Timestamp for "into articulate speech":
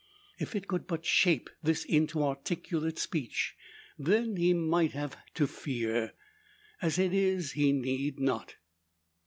1.85-3.55